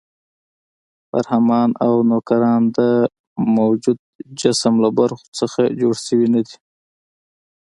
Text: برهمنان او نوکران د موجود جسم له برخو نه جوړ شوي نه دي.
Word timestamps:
برهمنان 1.11 1.69
او 1.85 1.93
نوکران 2.09 2.61
د 2.77 2.79
موجود 3.57 3.99
جسم 4.41 4.73
له 4.83 4.89
برخو 4.97 5.25
نه 5.59 5.67
جوړ 5.79 5.95
شوي 6.05 6.27
نه 6.35 6.41
دي. 6.47 6.55